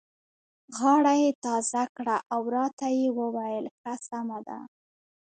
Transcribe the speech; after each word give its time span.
غاړه 0.77 1.13
یې 1.23 1.31
تازه 1.45 1.83
کړه 1.97 2.17
او 2.33 2.41
راته 2.55 2.87
یې 2.97 3.07
وویل: 3.19 3.65
ښه 3.79 3.93
سمه 4.07 4.39
ده. 4.47 4.59